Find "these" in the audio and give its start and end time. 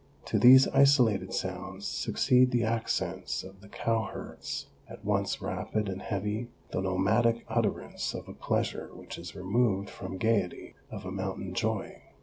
0.39-0.67